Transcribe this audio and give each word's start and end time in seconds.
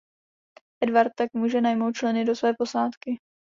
Edward 0.83 1.11
tak 1.15 1.33
může 1.33 1.61
najmout 1.61 1.95
členy 1.95 2.25
do 2.25 2.35
své 2.35 2.53
posádky. 2.57 3.17